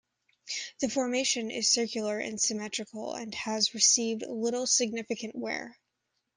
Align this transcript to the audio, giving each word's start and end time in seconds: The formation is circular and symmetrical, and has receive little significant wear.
The 0.79 0.89
formation 0.89 1.51
is 1.51 1.69
circular 1.69 2.17
and 2.17 2.41
symmetrical, 2.41 3.13
and 3.13 3.35
has 3.35 3.75
receive 3.75 4.23
little 4.27 4.65
significant 4.65 5.35
wear. 5.35 5.77